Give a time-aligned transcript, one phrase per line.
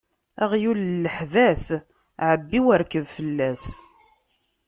[0.43, 1.65] Aɣyul n leḥbas,
[2.29, 3.65] ɛebbi u rkeb fell-as.